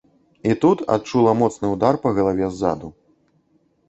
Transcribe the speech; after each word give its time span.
І 0.51 0.53
тут 0.61 0.79
адчула 0.95 1.33
моцны 1.41 1.69
ўдар 1.73 1.99
па 2.05 2.13
галаве 2.17 2.49
ззаду. 2.55 2.89